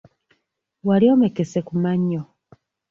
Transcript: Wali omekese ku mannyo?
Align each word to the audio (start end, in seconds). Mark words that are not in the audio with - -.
Wali 0.87 1.05
omekese 1.13 1.59
ku 1.67 1.73
mannyo? 1.83 2.21